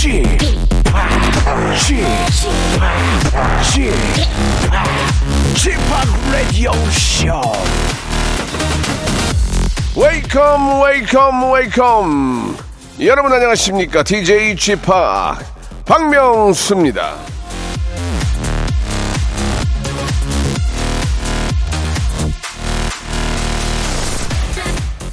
[0.00, 0.24] Chip,
[5.54, 5.78] Chip,
[6.32, 7.42] Radio Show.
[9.94, 12.56] 웨이컴 웨이컴 웨이컴.
[13.00, 14.02] 여러분 안녕하십니까?
[14.02, 14.90] DJ Chip
[15.84, 17.16] 박명수입니다.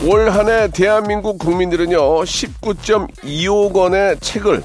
[0.06, 4.64] 올 한해 대한민국 국민들은요 19.25억 원의 책을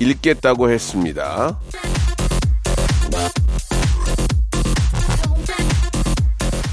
[0.00, 1.58] 읽겠다고 했습니다.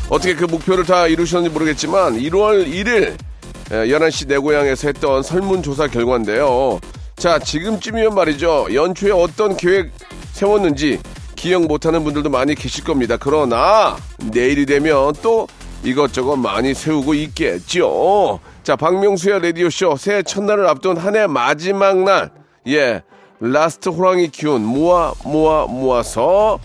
[0.10, 3.18] 어떻게 그 목표를 다 이루셨는지 모르겠지만 1월 1일
[3.70, 6.80] 11시 내 고향에서 했던 설문조사 결과인데요.
[7.16, 8.68] 자, 지금쯤이면 말이죠.
[8.74, 9.92] 연초에 어떤 계획
[10.34, 11.00] 세웠는지
[11.36, 13.18] 기억 못하는 분들도 많이 계실 겁니다.
[13.20, 13.98] 그러나
[14.32, 15.48] 내일이 되면 또
[15.84, 18.40] 이것저것 많이 세우고 있겠죠.
[18.64, 22.32] 자, 박명수의 라디오쇼 새해 첫날을 앞둔 한 해 마지막 날.
[22.68, 23.02] 예.
[23.40, 26.60] last 호랑이 기운 모아 모아 모아서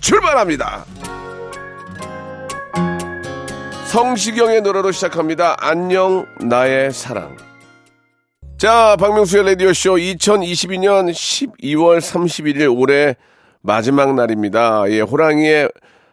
[0.00, 0.84] 출발합니다.
[3.86, 5.56] 성시경의 노래로 시작합니다.
[5.58, 7.36] 안녕 나의 사랑.
[8.56, 13.16] 자, 박명수의 라디오쇼 2022년 12월 31일 올해
[13.62, 14.84] 마지막 날입니다.
[14.90, 15.70] 예, 호랑이의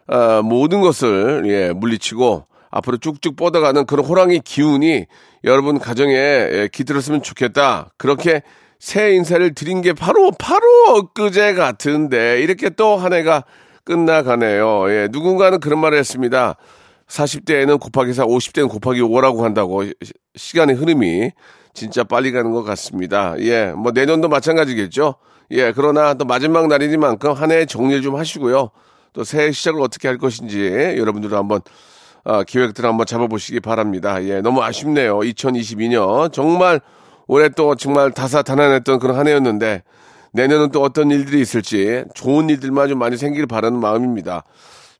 [0.08, 5.06] 어, 모든 것을 예, 물리치고 앞으로 쭉쭉 뻗어가는 그런 호랑이 기운이
[5.44, 7.90] 여러분 가정에 예, 깃들었으면 좋겠다.
[7.96, 8.42] 그렇게
[8.78, 10.62] 새 인사를 드린 게 바로 바로
[10.96, 13.44] 엊그제 같은데 이렇게 또 한 해가
[13.84, 14.90] 끝나가네요.
[14.90, 16.54] 예, 누군가는 그런 말을 했습니다.
[17.08, 19.82] 40대에는 곱하기 4, 50대는 곱하기 5라고 한다고
[20.36, 21.30] 시간의 흐름이
[21.74, 23.34] 진짜 빨리 가는 것 같습니다.
[23.40, 25.14] 예, 뭐 내년도 마찬가지겠죠.
[25.52, 28.70] 예, 그러나 또 마지막 날이니만큼 한 해 정리를 좀 하시고요.
[29.14, 31.60] 또 새해 시작을 어떻게 할 것인지 여러분들도 한번
[32.24, 34.22] 어, 기획들을 한번 잡아보시기 바랍니다.
[34.24, 35.18] 예, 너무 아쉽네요.
[35.20, 36.80] 2022년 정말
[37.28, 39.82] 올해 또 정말 다사다난했던 그런 한 해였는데
[40.32, 44.44] 내년은 또 어떤 일들이 있을지 좋은 일들만 좀 많이 생기길 바라는 마음입니다.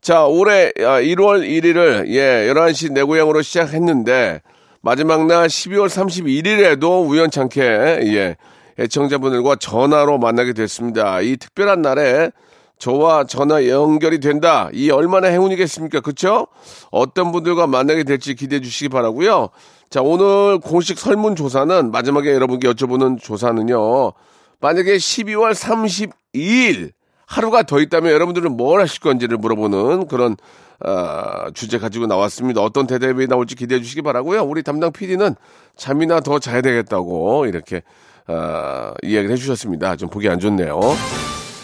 [0.00, 4.42] 자, 올해 1월 아, 1일을 예, 11시 내 고향으로 시작했는데
[4.80, 8.36] 마지막 날 12월 31일에도 우연찮게 예,
[8.78, 11.20] 애청자분들과 전화로 만나게 됐습니다.
[11.20, 12.30] 이 특별한 날에
[12.78, 14.70] 저와 전화 연결이 된다.
[14.72, 16.00] 이 얼마나 행운이겠습니까?
[16.00, 16.46] 그쵸?
[16.92, 19.48] 어떤 분들과 만나게 될지 기대해 주시기 바라고요.
[19.90, 24.12] 자, 오늘 공식 설문조사는 마지막에 여러분께 여쭤보는 조사는요.
[24.60, 26.92] 만약에 12월 32일
[27.26, 30.36] 하루가 더 있다면 여러분들은 뭘 하실 건지를 물어보는 그런
[30.84, 32.60] 어, 주제 가지고 나왔습니다.
[32.60, 34.42] 어떤 대답이 나올지 기대해 주시기 바라고요.
[34.42, 35.34] 우리 담당 PD는
[35.76, 37.82] 잠이나 더 자야 되겠다고 이렇게
[38.26, 39.96] 어, 이야기를 해주셨습니다.
[39.96, 40.80] 좀 보기 안 좋네요.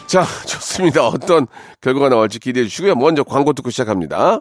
[0.07, 1.07] 자, 좋습니다.
[1.07, 1.47] 어떤
[1.83, 2.95] 결과가 나올지 기대해 주시고요.
[2.95, 4.41] 먼저 광고 듣고 시작합니다.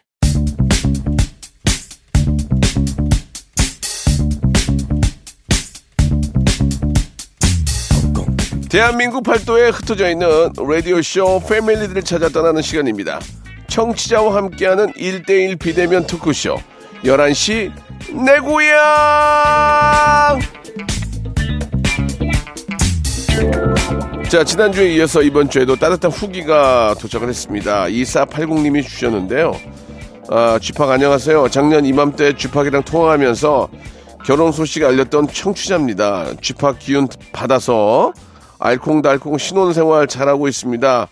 [8.71, 13.19] 대한민국 팔도에 흩어져 있는 라디오쇼 패밀리들을 찾아 떠나는 시간입니다.
[13.67, 16.55] 청취자와 함께하는 1대1 비대면 토크쇼
[17.03, 17.69] 11시
[18.25, 18.79] 내 고향
[24.29, 27.87] 자 지난주에 이어서 이번 주에도 따뜻한 후기가 도착을 했습니다.
[27.87, 29.51] 2480님이 주셨는데요.
[30.29, 31.49] 아, 쥐팍 안녕하세요.
[31.49, 33.67] 작년 이맘때 쥐팍이랑 통화하면서
[34.25, 36.35] 결혼 소식 알렸던 청취자입니다.
[36.41, 38.13] 쥐팍 기운 받아서
[38.61, 41.07] 알콩달콩 신혼생활 잘하고 있습니다.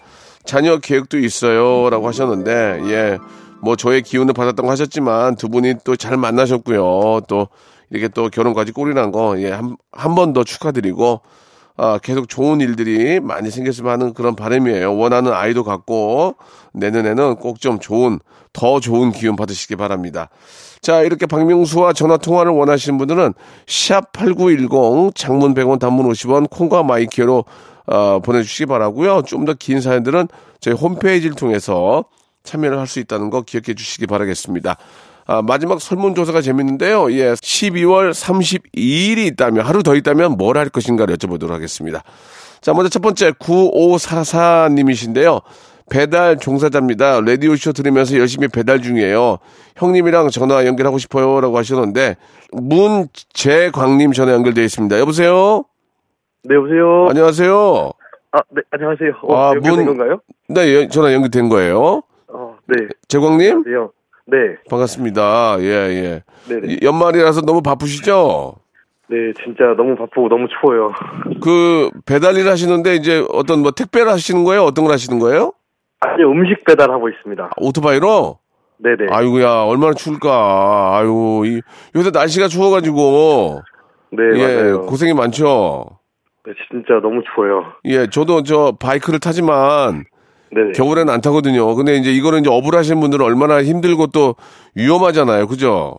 [0.46, 1.90] 자녀 계획도 있어요.
[1.90, 3.18] 라고 하셨는데, 예.
[3.62, 7.22] 뭐 저의 기운을 받았다고 하셨지만 두 분이 또 잘 만나셨고요.
[7.28, 7.48] 또
[7.90, 9.52] 이렇게 또 결혼까지 꼴이 난 거, 예.
[9.52, 11.22] 한, 한 번 더 축하드리고,
[11.82, 14.98] 아, 계속 좋은 일들이 많이 생겼으면 하는 그런 바람이에요.
[14.98, 16.36] 원하는 아이도 갖고,
[16.74, 18.20] 내년에는 꼭 좀 좋은,
[18.52, 20.30] 더 좋은 기운 받으시기 바랍니다.
[20.82, 23.34] 자, 이렇게 박명수와 전화 통화를 원하시는 분들은
[23.68, 27.46] 샵 8910 장문 100원 단문 50원 콩과 마이케이로
[27.88, 29.22] 어, 보내 주시기 바라고요.
[29.24, 30.28] 좀 더 긴 사연들은
[30.60, 32.04] 저희 홈페이지를 통해서
[32.44, 34.78] 참여를 할 수 있다는 거 기억해 주시기 바라겠습니다.
[35.32, 37.12] 아, 마지막 설문조사가 재밌는데요.
[37.12, 42.02] 예, 12월 32일이 있다면, 하루 더 있다면 뭘 할 것인가를 여쭤보도록 하겠습니다.
[42.62, 45.44] 자, 먼저 첫 번째 9544님이신데요.
[45.88, 47.22] 배달 종사자입니다.
[47.22, 49.38] 라디오쇼 들으면서 열심히 배달 중이에요.
[49.76, 51.40] 형님이랑 전화 연결하고 싶어요.
[51.42, 52.16] 라고 하셨는데,
[52.52, 54.98] 문재광님 전화 연결되어 있습니다.
[55.00, 55.64] 여보세요?
[56.44, 57.06] 네, 여보세요?
[57.08, 57.92] 안녕하세요.
[58.32, 59.12] 아, 네, 안녕하세요.
[59.22, 60.22] 어, 아, 문- 건가요?
[60.48, 62.02] 네, 예, 전화 연결된 거예요.
[62.34, 62.88] 어, 네.
[63.08, 63.58] 재광님?
[63.58, 63.92] 안녕하세요.
[64.32, 65.58] 네, 반갑습니다.
[65.62, 66.24] 예, 예.
[66.48, 66.74] 네, 네.
[66.74, 68.56] 이- 연말이라서 너무 바쁘시죠?
[69.10, 70.92] 네, 진짜 너무 바쁘고 너무 추워요.
[71.42, 74.64] 그 배달 일 하시는데 이제 어떤 뭐 택배를 하시는 거예요?
[74.64, 75.54] 어떤 걸 하시는 거예요?
[76.02, 77.50] 아니, 음식 배달하고 있습니다.
[77.58, 78.38] 오토바이로?
[78.78, 79.08] 네네.
[79.10, 80.98] 아이고야, 얼마나 추울까.
[81.00, 81.62] 아이고, 이,
[81.96, 83.62] 요새 날씨가 추워가지고.
[84.12, 84.82] 네, 예, 맞아요.
[84.86, 85.86] 고생이 많죠.
[86.46, 87.66] 네, 진짜 너무 추워요.
[87.86, 90.06] 예, 저도 저 바이크를 타지만
[90.52, 90.72] 네네.
[90.74, 91.76] 겨울에는 안 타거든요.
[91.76, 94.36] 근데 이제 이거는 이제 업을 하시는 분들은 얼마나 힘들고 또
[94.76, 95.48] 위험하잖아요.
[95.48, 95.98] 그죠?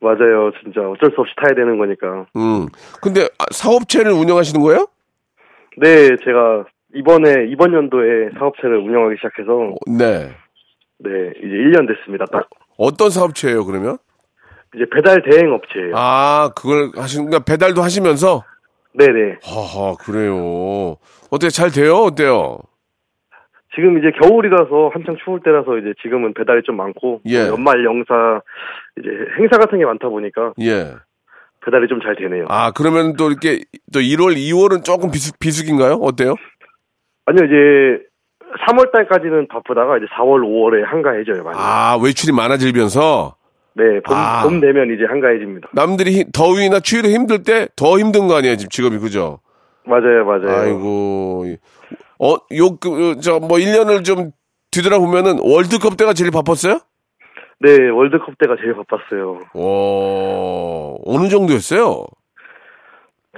[0.00, 0.50] 맞아요.
[0.62, 2.26] 진짜 어쩔 수 없이 타야 되는 거니까.
[2.36, 2.66] 음.
[3.02, 4.86] 근데 아, 사업체를 운영하시는 거예요?
[5.76, 6.64] 네, 제가
[6.94, 10.30] 이번에, 이번 연도에 사업체를 운영하기 시작해서, 네.
[10.98, 12.24] 네, 이제 1년 됐습니다.
[12.32, 12.48] 딱.
[12.76, 13.98] 어떤 사업체예요, 그러면?
[14.74, 15.92] 이제 배달 대행 업체예요.
[15.94, 18.44] 아, 그걸 하시는, 그러니까 배달도 하시면서?
[18.94, 19.36] 네네.
[19.42, 20.96] 하하, 그래요.
[21.30, 21.96] 어떻게 잘 돼요?
[21.96, 22.58] 어때요?
[23.78, 27.44] 지금 이제 겨울이라서 한창 추울 때라서 이제 지금은 배달이 좀 많고 예.
[27.46, 28.40] 또 연말 영사
[28.98, 29.08] 이제
[29.38, 30.94] 행사 같은 게 많다 보니까 예.
[31.64, 32.46] 배달이 좀 잘 되네요.
[32.48, 33.60] 아, 그러면 또 이렇게
[33.92, 35.94] 또 1월, 2월은 조금 비숙, 비숙인가요?
[35.94, 36.34] 어때요?
[37.26, 38.04] 아니요 이제
[38.66, 41.56] 3월 달까지는 바쁘다가 이제 4월, 5월에 한가해져요 많이.
[41.60, 43.36] 아, 외출이 많아지면서
[43.74, 44.42] 네, 봄, 아.
[44.42, 45.68] 봄 되면 이제 한가해집니다.
[45.72, 49.38] 남들이 히- 더위나 추위로 힘들 때 더 힘든 거 아니에요, 지금 직업이, 그죠?
[49.84, 50.48] 맞아요, 맞아요.
[50.60, 51.44] 아이고.
[52.18, 54.32] 어, 요, 그, 저, 뭐, 1년을 좀
[54.70, 56.80] 뒤돌아보면은 월드컵 때가 제일 바빴어요?
[57.60, 59.40] 네, 월드컵 때가 제일 바빴어요.
[59.54, 62.04] 오, 어느 정도였어요?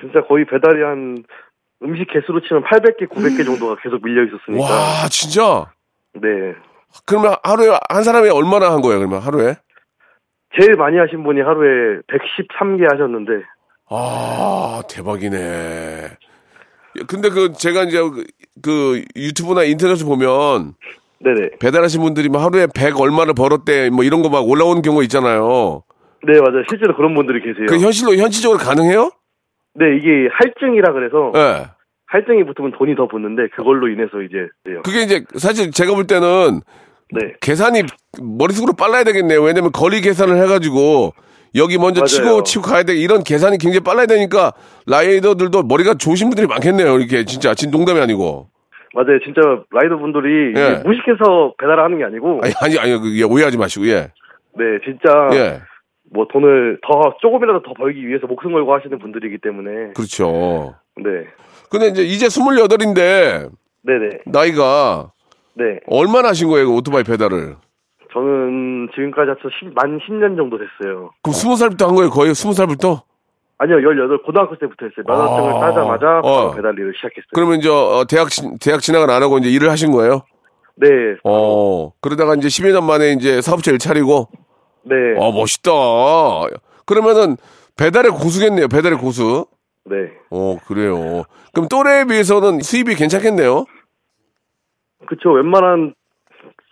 [0.00, 1.25] 진짜 거의 배달이 한
[1.82, 4.62] 음식 개수로 치면 800개, 900개 정도가 계속 밀려 있었으니까.
[4.62, 5.73] 와, 진짜?
[6.15, 6.55] 네.
[7.06, 9.56] 그러면 하루에, 한 사람이 얼마나 한 거예요, 그러면 하루에?
[10.59, 13.44] 제일 많이 하신 분이 하루에 113개 하셨는데
[13.88, 16.09] 아, 대박이네.
[17.07, 18.25] 근데 그, 제가 이제 그,
[18.63, 20.75] 그 유튜브나 인터넷을 보면
[21.21, 21.51] 네네.
[21.61, 25.83] 배달하신 분들이 뭐 하루에 100 얼마를 벌었대, 뭐 이런 거 막 올라오는 경우가 있잖아요.
[26.27, 26.65] 네, 맞아요.
[26.69, 27.67] 실제로 그런 분들이 계세요.
[27.69, 29.11] 그 현실로, 현실적으로 가능해요?
[29.75, 31.67] 네, 이게 할증이라 그래서 예.
[32.07, 34.83] 할증이 붙으면 돈이 더 붙는데 그걸로 인해서 이제 돼요.
[34.85, 36.61] 그게 이제 사실 제가 볼 때는
[37.13, 37.33] 네.
[37.41, 37.85] 계산이
[38.21, 39.41] 머릿속으로 빨라야 되겠네요.
[39.43, 41.13] 왜냐면 거리 계산을 해가지고
[41.55, 42.06] 여기 먼저 맞아요.
[42.06, 42.94] 치고 치고 가야 돼.
[42.94, 44.52] 이런 계산이 굉장히 빨라야 되니까
[44.87, 46.99] 라이더들도 머리가 좋으신 분들이 많겠네요.
[46.99, 48.49] 이렇게 진짜 진 농담이 아니고.
[48.94, 49.19] 맞아요.
[49.25, 50.82] 진짜 라이더 분들이 예.
[50.85, 54.11] 무식해서 배달을 하는 게 아니고 아니 아니 아니 그, 예, 오해하지 마시고 예.
[54.56, 55.61] 네, 진짜 예.
[56.12, 60.75] 뭐 돈을 더 조금이라도 더 벌기 위해서 목숨 걸고 하시는 분들이기 때문에 그렇죠.
[60.96, 61.26] 네.
[61.70, 63.49] 근데 이제 이제 28인데
[63.82, 64.19] 네, 네.
[64.26, 65.12] 나이가
[65.55, 65.79] 네.
[65.87, 66.67] 얼마나 하신 거예요?
[66.67, 67.56] 그 오토바이 페달을.
[68.12, 71.11] 저는 지금까지 합쳐 10, 만 10년 정도 됐어요.
[71.23, 72.11] 그럼 20살부터 한 거예요?
[72.11, 73.03] 거의 20살부터?
[73.59, 75.05] 아니요, 18 고등학교 때부터 했어요.
[75.07, 75.61] 면허증을 아.
[75.61, 76.51] 따자마자 어.
[76.55, 77.29] 배달 일을 시작했어요.
[77.35, 80.23] 그러면 이제 어, 대학 진- 대학 진학을 안 하고 이제 일을 하신 거예요?
[80.77, 80.89] 네.
[81.25, 81.93] 어.
[82.01, 84.29] 그러다가 이제 10여 년 만에 이제 사업체를 차리고
[84.83, 84.95] 네.
[85.19, 85.71] 아, 멋있다.
[86.87, 87.37] 그러면은
[87.77, 88.69] 배달의 고수겠네요.
[88.69, 89.47] 배달의 고수.
[89.85, 89.97] 네.
[90.31, 91.25] 어, 그래요.
[91.53, 93.67] 그럼 또래에 비해서는 수입이 괜찮겠네요.
[95.06, 95.32] 그쵸.
[95.32, 95.94] 웬만한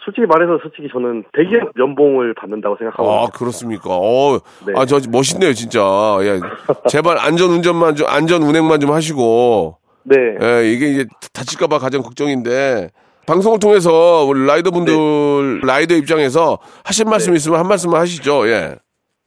[0.09, 3.91] 솔직히 말해서 솔직히 저는 대기업 연봉을 받는다고 생각하고 아, 그렇습니까?
[3.91, 4.73] 어, 네.
[4.75, 5.81] 아, 저 멋있네요, 진짜.
[6.23, 6.41] 예.
[6.88, 9.77] 제발 안전 운전만 좀 안전 운행만 좀 하시고.
[10.05, 10.17] 네.
[10.41, 12.88] 예, 이게 이제 다칠까봐 가장 걱정인데.
[13.27, 18.77] 방송을 통해서 우리 라이더 분들, 라이더 입장에서 하실 말씀 있으면 한 말씀만 하시죠, 예.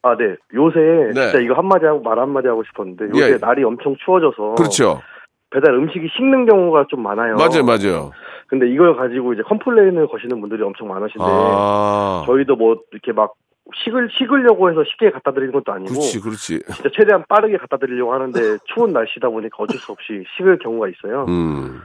[0.01, 0.35] 아, 네.
[0.55, 0.79] 요새
[1.13, 1.21] 네.
[1.29, 3.37] 진짜 이거 한마디 하고 말 한마디 하고 싶었는데 요새 예.
[3.39, 4.99] 날이 엄청 추워져서 그렇죠.
[5.51, 7.35] 배달 음식이 식는 경우가 좀 많아요.
[7.35, 8.11] 맞아요, 맞아요.
[8.47, 12.23] 근데 이걸 가지고 이제 컴플레인을 거시는 분들이 엄청 많으신데 아.
[12.25, 13.33] 저희도 뭐 이렇게 막
[13.83, 16.59] 식을 식으려고 해서 쉽게 갖다 드리는 것도 아니고 그렇지, 그렇지.
[16.73, 21.25] 진짜 최대한 빠르게 갖다 드리려고 하는데 추운 날씨다 보니까 어쩔 수 없이 식을 경우가 있어요.
[21.29, 21.81] 음.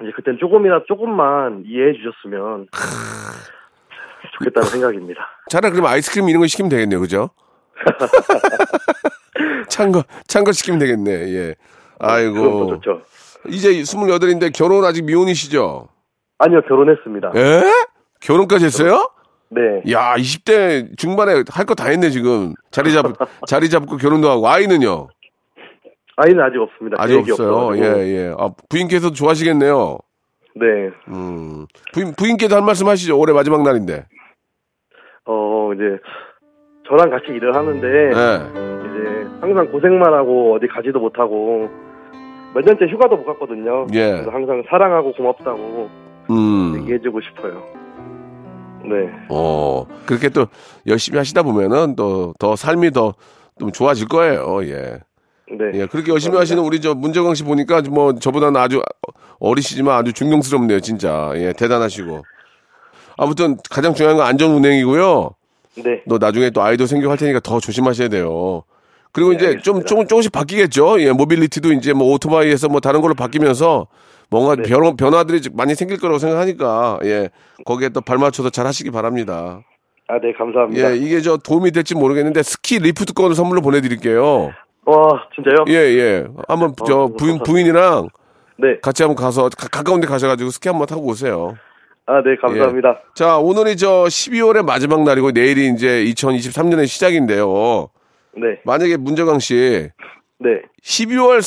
[0.00, 2.68] 이제 그땐 조금이나 조금만 이해해 주셨으면
[4.38, 5.28] 좋겠다는 생각입니다.
[5.50, 7.30] 차라리 그럼 아이스크림 이런 거 시키면 되겠네요, 그죠?
[9.68, 11.54] 찬 거, 찬 거 시키면 되겠네, 예.
[11.98, 12.36] 그건 아이고.
[12.42, 13.00] 또 좋죠.
[13.48, 15.88] 이제 28인데 결혼 아직 미혼이시죠?
[16.38, 17.32] 아니요 결혼했습니다.
[17.36, 17.62] 예?
[18.20, 19.10] 결혼까지 했어요?
[19.50, 19.60] 네.
[19.92, 22.54] 야, 20대 중반에 할 거 다 했네, 지금.
[22.70, 23.04] 자리 잡,
[23.46, 24.48] 자리 잡고 결혼도 하고.
[24.48, 25.08] 아이는요?
[26.16, 26.96] 아이는 아직 없습니다.
[27.00, 27.76] 아직 없어요.
[27.76, 28.34] 예, 예.
[28.38, 29.98] 아, 부인께서도 좋아하시겠네요.
[30.56, 30.64] 네.
[31.08, 31.66] 음.
[31.92, 33.18] 부인, 부인께도 한 말씀 하시죠.
[33.18, 34.06] 올해 마지막 날인데.
[35.26, 35.82] 어 이제
[36.88, 38.10] 저랑 같이 일을 하는데 예.
[38.10, 41.68] 이제 항상 고생만 하고 어디 가지도 못하고
[42.54, 43.86] 몇 년째 휴가도 못 갔거든요.
[43.94, 44.10] 예.
[44.12, 45.88] 그래서 항상 사랑하고 고맙다고
[46.30, 46.76] 음.
[46.80, 47.62] 얘기해주고 싶어요.
[48.84, 49.10] 네.
[49.30, 50.46] 어, 그렇게 또
[50.86, 53.14] 열심히 하시다 보면은 또 더 삶이 더
[53.58, 54.64] 좀 좋아질 거예요.
[54.64, 54.98] 예.
[55.48, 55.70] 네.
[55.74, 58.82] 예, 그렇게 열심히 하시는 우리 저 문정광 씨 보니까 뭐 저보다는 아주
[59.38, 61.30] 어리시지만 아주 존경스럽네요, 진짜.
[61.36, 62.22] 예, 대단하시고.
[63.16, 65.30] 아무튼 가장 중요한 건 안전 운행이고요.
[65.76, 66.02] 네.
[66.06, 68.62] 너 나중에 또 아이도 생기고 할 테니까 더 조심하셔야 돼요.
[69.12, 69.86] 그리고 네, 이제 좀 알겠습니다.
[69.86, 71.00] 조금 조금씩 바뀌겠죠.
[71.00, 73.86] 예, 모빌리티도 이제 뭐 오토바이에서 뭐 다른 걸로 바뀌면서
[74.30, 74.62] 뭔가 네.
[74.62, 77.30] 변화, 변화들이 많이 생길 거라고 생각하니까 예,
[77.64, 79.60] 거기에 또 발맞춰서 잘 하시기 바랍니다.
[80.08, 80.90] 아, 네, 감사합니다.
[80.92, 84.52] 예, 이게 저 도움이 될지 모르겠는데 스키 리프트권을 선물로 보내드릴게요.
[84.86, 85.64] 와, 진짜요?
[85.68, 86.26] 예, 예.
[86.48, 87.40] 한번 저 너무 부인.
[87.40, 88.08] 어, 부인이랑
[88.58, 88.78] 네.
[88.82, 91.56] 같이 한번 가서 가, 가까운 데 가셔가지고 스키 한번 타고 오세요.
[92.06, 93.00] 아, 네, 감사합니다.
[93.14, 97.88] 자, 오늘이 저 12월의 마지막 날이고 내일이 이제 2023년의 시작인데요.
[98.36, 98.60] 네.
[98.64, 99.88] 만약에 문정강 씨
[100.38, 100.62] 네.
[100.82, 101.38] 12월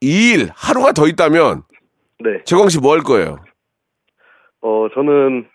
[0.00, 1.64] 32일 하루가 더 있다면
[2.20, 2.42] 네.
[2.44, 3.38] 재광 씨 뭐 할 거예요?
[4.62, 5.46] 어, 저는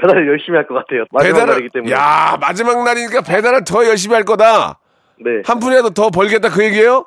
[0.00, 1.04] 배달 열심히 할 것 같아요.
[1.12, 1.92] 마지막 날이기 때문에.
[1.92, 4.78] 야, 마지막 날이니까 배달을 더 열심히 할 거다.
[5.20, 5.42] 네.
[5.44, 7.04] 한 푼이라도 더 벌겠다 그 얘기예요?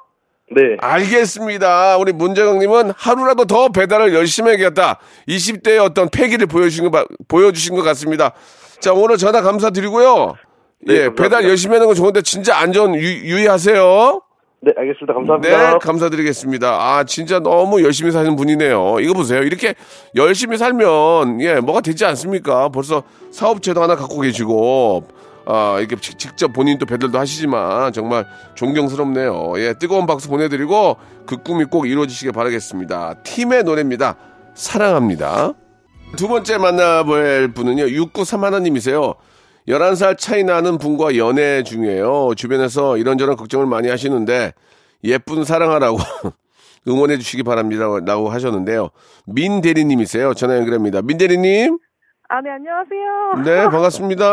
[0.51, 0.77] 네.
[0.79, 1.97] 알겠습니다.
[1.97, 4.99] 우리 문재광님은 하루라도 더 배달을 열심히 해야겠다.
[5.27, 8.31] 20대의 어떤 패기를 보여주신 것, 바- 보여주신 것 같습니다.
[8.79, 10.35] 자, 오늘 전화 감사드리고요.
[10.87, 11.23] 네, 예, 감사합니다.
[11.23, 14.21] 배달 열심히 하는 건 좋은데 진짜 안전 유, 유의하세요.
[14.61, 15.13] 네, 알겠습니다.
[15.13, 15.77] 네, 감사합니다.
[15.79, 16.67] 감사드리겠습니다.
[16.69, 18.97] 아, 진짜 너무 열심히 사는 분이네요.
[18.99, 19.41] 이거 보세요.
[19.41, 19.73] 이렇게
[20.15, 22.69] 열심히 살면, 예, 뭐가 되지 않습니까?
[22.69, 25.07] 벌써 사업체도 하나 갖고 계시고,
[25.47, 28.25] 아, 이렇게 직- 직접 본인 또 배달도 하시지만, 정말
[28.55, 29.53] 존경스럽네요.
[29.57, 33.15] 예, 뜨거운 박수 보내드리고, 그 꿈이 꼭 이루어지시길 바라겠습니다.
[33.23, 34.15] 팀의 노래입니다.
[34.55, 35.53] 사랑합니다.
[36.17, 39.15] 두 번째 만나볼 분은요, 6931님이세요.
[39.67, 42.33] 11살 차이 나는 분과 연애 중이에요.
[42.35, 44.53] 주변에서 이런저런 걱정을 많이 하시는데,
[45.03, 45.97] 예쁜 사랑하라고
[46.87, 47.85] 응원해 주시기 바랍니다.
[48.05, 48.89] 라고 하셨는데요.
[49.25, 50.33] 민 대리님이세요.
[50.35, 51.01] 전화 연결합니다.
[51.01, 51.77] 민 대리님?
[52.27, 53.43] 아, 네, 안녕하세요.
[53.45, 54.25] 네, 반갑습니다.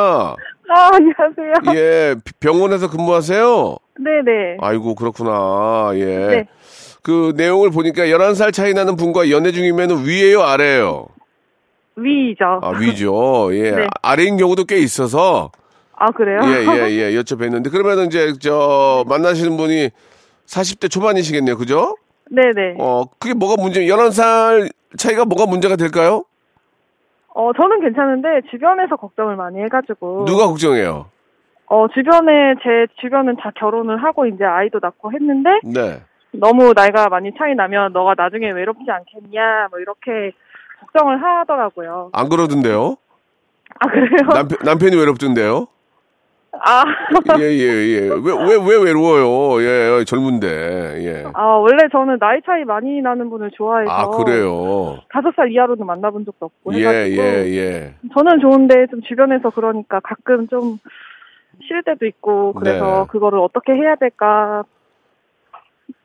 [0.68, 1.76] 아, 안녕하세요.
[1.76, 3.76] 예, 병원에서 근무하세요?
[3.98, 4.56] 네네.
[4.60, 5.90] 아이고, 그렇구나.
[5.94, 6.04] 예.
[6.04, 6.48] 네.
[7.02, 11.06] 그 내용을 보니까 11살 차이 나는 분과 연애 중이면 위에요, 아래요?
[11.96, 12.60] 위죠.
[12.62, 13.50] 아, 위죠.
[13.54, 13.70] 예.
[13.72, 13.86] 네.
[14.00, 15.50] 아래인 경우도 꽤 있어서
[15.94, 16.40] 아, 그래요?
[16.44, 17.20] 예, 예, 예.
[17.20, 19.90] 여쭤뵀는데 그러면 이제 저 만나시는 분이
[20.46, 21.56] 40대 초반이시겠네요.
[21.58, 21.96] 그죠?
[22.30, 22.76] 네네.
[22.78, 26.24] 어, 그게 뭐가 문제, 11살 차이가 뭐가 문제가 될까요?
[27.34, 30.26] 어, 저는 괜찮은데, 주변에서 걱정을 많이 해가지고.
[30.26, 31.06] 누가 걱정해요?
[31.66, 36.02] 어, 주변에, 제 주변은 다 결혼을 하고, 이제 아이도 낳고 했는데, 네.
[36.32, 40.32] 너무 나이가 많이 차이 나면, 너가 나중에 외롭지 않겠냐, 뭐, 이렇게
[40.80, 42.10] 걱정을 하더라고요.
[42.12, 42.96] 안 그러던데요?
[43.80, 44.28] 아, 그래요?
[44.34, 45.66] 남편, 남편이 외롭던데요?
[46.64, 46.84] 아,
[47.38, 48.00] 예, 예, 예.
[48.08, 49.60] 왜, 왜, 왜 외로워요?
[49.62, 50.46] 예, 젊은데.
[51.04, 51.24] 예.
[51.34, 53.90] 아, 원래 저는 나이 차이 많이 나는 분을 좋아해서.
[53.90, 54.98] 아, 그래요?
[55.12, 56.74] 다섯 살 이하로는 만나본 적도 없고.
[56.74, 57.22] 예, 해가지고.
[57.22, 57.94] 예, 예.
[58.14, 60.78] 저는 좋은데 좀 주변에서 그러니까 가끔 좀
[61.66, 63.06] 싫을 때도 있고 그래서 네.
[63.10, 64.64] 그거를 어떻게 해야 될까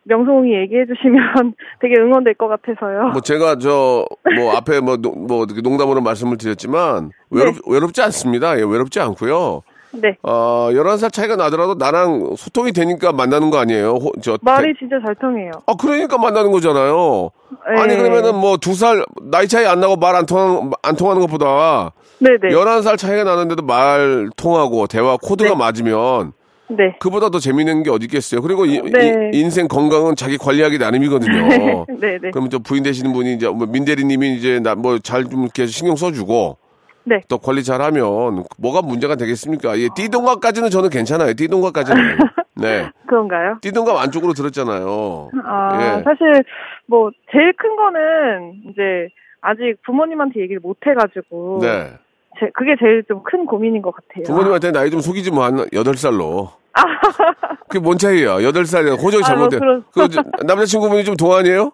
[0.03, 3.09] 명성이 얘기해 주시면 되게 응원될 것 같아서요.
[3.09, 8.57] 뭐 제가 저 뭐 앞에 뭐, 노- 뭐 농담으로 말씀을 드렸지만 외롭, 외롭지 않습니다.
[8.59, 9.61] 예, 외롭지 않고요.
[9.91, 10.17] 네.
[10.23, 13.95] 어, 11살 차이가 나더라도 나랑 소통이 되니까 만나는 거 아니에요.
[13.95, 15.51] 호- 저 말이 진짜 잘 통해요.
[15.65, 17.29] 아, 그러니까 만나는 거잖아요.
[17.75, 17.81] 네.
[17.81, 21.91] 아니, 그러면은 뭐 두 살, 나이 차이 안 나고 말 안 통하는, 안 통하는 것보다
[22.19, 22.53] 네네.
[22.53, 25.55] 11살 차이가 나는데도 말 통하고 대화 코드가 네.
[25.55, 26.33] 맞으면
[26.69, 26.95] 네.
[26.99, 28.41] 그보다 더 재밌는 게 어디 있겠어요.
[28.41, 29.29] 그리고 이- 네.
[29.33, 31.85] 이- 인생 건강은 자기 관리하기 나름이거든요.
[31.99, 32.29] 네 네.
[32.33, 35.95] 그러면 저 부인 되시는 분이 이제 뭐 민대리님이 이제 나 뭐 잘 좀 이렇게 신경
[35.95, 36.57] 써주고
[37.07, 37.21] 네.
[37.29, 39.79] 또 관리 잘하면 뭐가 문제가 되겠습니까?
[39.79, 41.33] 예, 띠동갑까지는 저는 괜찮아요.
[41.33, 42.17] 띠동갑까지는.
[42.55, 42.89] 네.
[43.07, 43.59] 그런가요?
[43.61, 45.29] 띠동갑 안쪽으로 들었잖아요.
[45.45, 46.03] 아, 예.
[46.03, 46.43] 사실
[46.85, 49.07] 뭐 제일 큰 거는 이제
[49.41, 51.93] 아직 부모님한테 얘기를 못 해가지고 네.
[52.39, 54.23] 제, 그게 제일 좀 큰 고민인 것 같아요.
[54.25, 56.49] 부모님한테 나이 좀 속이지 뭐, 한 8살로.
[57.69, 58.37] 그게 뭔 차이야?
[58.39, 59.01] 8살이야.
[59.01, 59.59] 호적이 아, 뭐 잘못돼.
[59.93, 61.71] 그, 저, 남자친구분이 좀 동안이에요?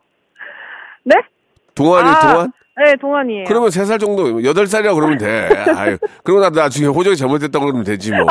[1.06, 1.16] 네?
[1.76, 2.52] 동안이, 아, 동안?
[2.76, 3.44] 네, 동안이에요.
[3.48, 5.48] 그러면 3살 정도, 8살이라고 그러면 돼.
[5.78, 8.26] 아유, 그러고 나 나중에 호적이 잘못됐다고 그러면 되지 뭐.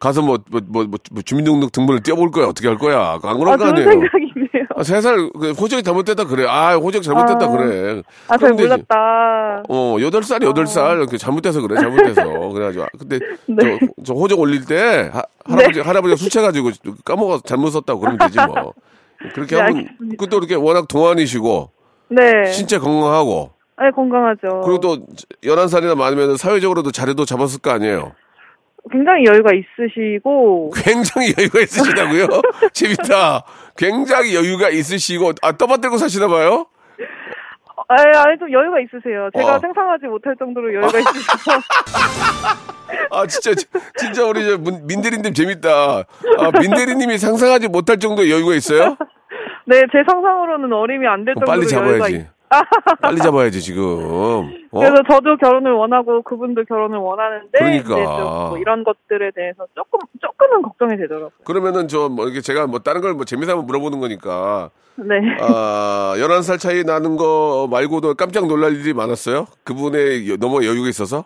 [0.00, 2.46] 가서 뭐, 뭐, 뭐, 뭐, 뭐 주민등록 등본을 띄워볼 거야.
[2.46, 3.18] 어떻게 할 거야.
[3.22, 3.88] 안 그럴 아, 거 아니에요.
[3.90, 4.66] 생각이네요.
[4.74, 6.46] 아, 3살, 그 호적이 잘못됐다 그래.
[6.48, 7.48] 아, 호적 잘못됐다 아.
[7.48, 8.02] 그래.
[8.26, 8.52] 아, 잘.
[8.54, 9.62] 몰랐다.
[9.68, 12.24] 어, 여덟 살이 여덟 살 이렇게 잘못돼서 그래, 잘못돼서.
[12.48, 12.84] 그래가지고.
[12.84, 13.78] 아, 근데, 네.
[13.80, 16.70] 저, 저 호적 올릴 때, 하, 할아버지, 할아버지가 술 취해가지고
[17.04, 18.74] 까먹어서 잘못 썼다고 그러면 되지 뭐.
[19.32, 19.88] 그렇게 네, 하면.
[20.18, 21.70] 그또 이렇게 워낙 동안이시고,
[22.08, 22.50] 네.
[22.52, 24.60] 신체 건강하고, 네, 건강하죠.
[24.64, 24.98] 그리고 또,
[25.42, 28.12] 11살이나 많으면 사회적으로도 자리도 잡았을 거 아니에요.
[28.90, 32.26] 굉장히 여유가 있으시고, 굉장히 여유가 있으시다고요?
[32.72, 33.44] 재밌다.
[33.76, 36.66] 굉장히 여유가 있으시고, 아, 떠받들고 사시나 봐요?
[37.88, 39.28] 아니, 아니, 좀 여유가 있으세요.
[39.36, 39.58] 제가 어.
[39.58, 41.60] 상상하지 못할 정도로 여유가 있으셔서.
[43.10, 43.52] 아 진짜
[43.96, 45.70] 진짜 우리 민대리님 재밌다.
[46.38, 48.96] 아, 민대리님이 상상하지 못할 정도의 여유가 있어요?
[49.66, 52.14] 네, 제 상상으로는 어림이 안 될 정도로 빨리 잡아야지.
[52.16, 52.26] 있...
[53.00, 53.82] 빨리 잡아야지 지금.
[54.02, 54.48] 어?
[54.70, 57.88] 그래서 저도 결혼을 원하고 그분도 결혼을 원하는데 그러니까.
[57.96, 61.30] 좀뭐 이런 것들에 대해서 조금 조금은 걱정이 되더라고요.
[61.44, 65.14] 그러면은 저뭐 이렇게 제가 뭐 다른 걸 뭐 재미삼아 물어보는 거니까 네.
[65.40, 69.46] 아 11살 차이 나는 거 말고도 깜짝 놀랄 일이 많았어요?
[69.64, 71.24] 그분의 여- 너무 여유가 있어서?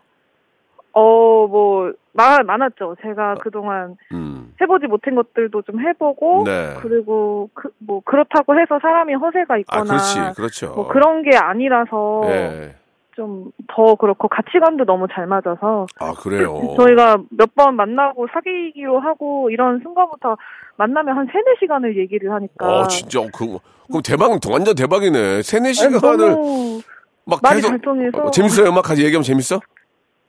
[0.92, 2.96] 어, 뭐, 많, 많았죠.
[3.02, 4.52] 제가 그동안 음.
[4.60, 6.74] 해보지 못한 것들도 좀 해보고, 네.
[6.80, 10.72] 그리고, 그, 뭐, 그렇다고 해서 사람이 허세가 아 있거나, 그렇지 그렇죠.
[10.74, 12.74] 뭐 그런 게 아니라서, 예.
[13.14, 16.54] 좀더 그렇고, 가치관도 너무 잘 맞아서, 아 그래요.
[16.78, 20.36] 저희가 몇 번 만나고 사귀기로 하고, 이런 순간부터
[20.76, 22.66] 만나면 한 3, 4시간을 얘기를 하니까.
[22.66, 25.42] 어 진짜 그 그럼 대박 완전 대박이네.
[25.42, 26.80] 세네 아니, 시간을 너무
[27.24, 28.18] 막 계속 잘 통해서.
[28.18, 28.70] 어, 재밌어요.
[28.72, 29.60] 막 같이 얘기하면 재밌어?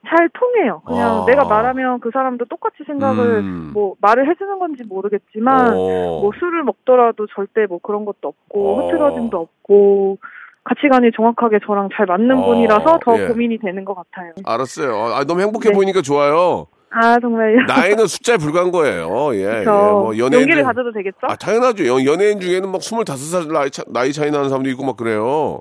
[0.08, 0.82] 잘 통해요.
[0.86, 1.26] 그냥 아.
[1.26, 3.72] 내가 말하면 그 사람도 똑같이 생각을 음.
[3.74, 6.22] 뭐 말을 해주는 건지 모르겠지만 어.
[6.22, 8.88] 뭐 술을 먹더라도 절대 뭐 그런 것도 없고 어.
[8.88, 10.18] 흐트러짐도 없고
[10.64, 13.28] 가치관이 정확하게 저랑 잘 맞는 어, 분이라서 더 예.
[13.28, 14.34] 고민이 되는 것 같아요.
[14.46, 15.16] 알았어요.
[15.16, 15.76] 아, 너무 행복해 네.
[15.76, 16.68] 보이니까 좋아요.
[16.92, 17.66] 아 정말요.
[17.68, 19.36] 나이는 숫자에 불과한 거예요.
[19.36, 19.60] 예.
[19.60, 19.64] 예.
[19.64, 21.20] 저뭐 연예인 용기를 가져도 되겠죠?
[21.22, 21.86] 아, 당연하죠.
[21.86, 25.60] 연, 연예인 중에는 막 25살 나이, 차, 나이 차이 나는 사람도 있고 막 그래요.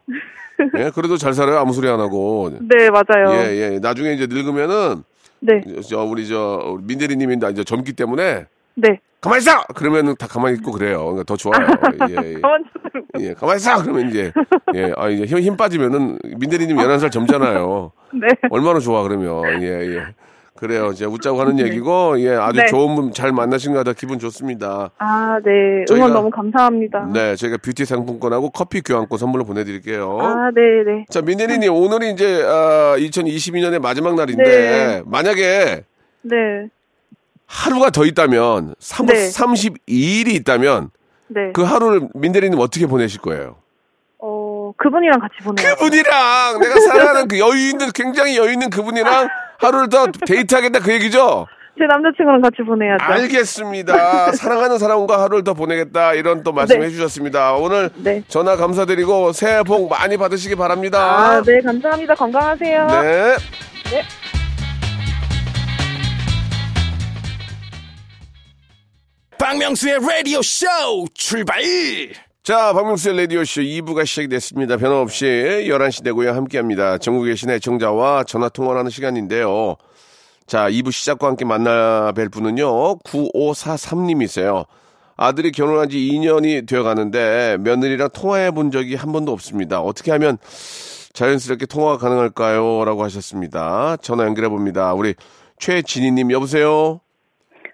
[0.79, 1.59] 예, 그래도 잘 살아요.
[1.59, 2.51] 아무 소리 안 하고.
[2.61, 3.31] 네 맞아요.
[3.33, 3.79] 예, 예.
[3.79, 5.03] 나중에 이제 늙으면은,
[5.41, 9.01] 네, 저, 우리 저, 민대리님이 이제 젊기 때문에, 네.
[9.21, 9.63] 가만히 있어!
[9.75, 10.99] 그러면은 다 가만히 있고 그래요.
[10.99, 11.67] 그러니까 더 좋아요.
[12.11, 12.41] 예, 예.
[12.41, 12.65] 가만
[13.19, 13.83] 예, 가만히 있어!
[13.83, 14.33] 그러면 이제,
[14.75, 17.91] 예, 아, 이제 힘, 힘 빠지면은, 민대리님 11살 젊잖아요.
[18.15, 18.29] 네.
[18.51, 19.61] 얼마나 좋아, 그러면.
[19.61, 20.07] 예, 예.
[20.59, 20.91] 그래요.
[20.93, 22.67] 이제 웃자고 하는 얘기고, 예, 아주 네.
[22.67, 24.91] 좋은 분 잘 만나신 것 같아 기분 좋습니다.
[24.99, 25.85] 아, 네.
[25.89, 27.11] 저희가- 응원 너무 감사합니다.
[27.13, 30.19] 네, 저희가 뷰티 상품권하고 커피 교환권 선물로 보내드릴게요.
[30.21, 31.05] 아, 네, 네.
[31.09, 35.03] 자, 민대리님, 오늘이 이제, 아, 2022년의 마지막 날인데, 네.
[35.07, 35.85] 만약에
[36.23, 36.37] 네.
[37.47, 39.15] 하루가 더 있다면, 3, 네.
[39.31, 40.91] 32일이 있다면,
[41.29, 41.53] 네.
[41.55, 43.57] 그 하루를 민대리님 어떻게 보내실 거예요?
[44.69, 45.75] 어, 그분이랑 같이 보내요.
[45.75, 49.29] 그분이랑, 내가 사랑하는 그 여유 있는, 굉장히 여유 있는 그분이랑
[49.59, 51.47] 하루를 더 데이트하겠다 그 얘기죠?
[51.79, 53.05] 제 남자친구랑 같이 보내야죠.
[53.05, 54.33] 알겠습니다.
[54.33, 56.15] 사랑하는 사람과 하루를 더 보내겠다.
[56.15, 56.87] 이런 또 말씀 네.
[56.87, 57.55] 해주셨습니다.
[57.55, 58.25] 오늘 네.
[58.27, 60.99] 전화 감사드리고 새해 복 많이 받으시기 바랍니다.
[60.99, 62.17] 아, 네, 감사합니다.
[62.17, 62.87] 건강하세요.
[62.89, 63.37] 네.
[69.39, 70.67] 박명수의 라디오 쇼
[71.15, 71.63] 출발
[72.49, 74.79] 자, 박명수의 라디오쇼 2부가 시작이 됐습니다.
[74.79, 76.97] 변함없이 11시 내고요 함께 합니다.
[76.97, 79.77] 전국에 계신 애청자와 전화 통화를 하는 시간인데요.
[80.47, 84.65] 자, 2부 시작과 함께 만나 뵐 분은요, 9543님이세요.
[85.19, 89.83] 아들이 결혼한 지 2년이 되어 가는데 며느리랑 통화해 본 적이 한 번도 없습니다.
[89.83, 90.39] 어떻게 하면
[91.13, 92.83] 자연스럽게 통화가 가능할까요?
[92.87, 93.99] 라고 하셨습니다.
[94.01, 94.95] 전화 연결해 봅니다.
[94.95, 95.15] 우리
[95.59, 97.01] 최진희님, 여보세요?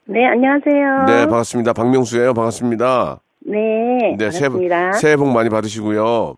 [0.07, 1.05] 네, 안녕하세요.
[1.07, 1.75] 네, 반갑습니다.
[1.75, 2.35] 박명수예요.
[2.35, 3.21] 반갑습니다.
[3.45, 4.51] 네, 네, 새해.
[4.95, 6.37] 새해 복 많이 받으시고요.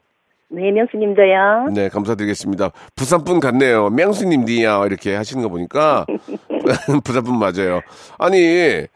[0.48, 1.68] 네, 명수님도요.
[1.74, 2.70] 네, 감사드리겠습니다.
[2.94, 3.90] 부산분 같네요.
[3.90, 6.06] 명수님디야 이렇게 하시는 거 보니까
[7.04, 7.80] 부산분 맞아요.
[8.18, 8.86] 아니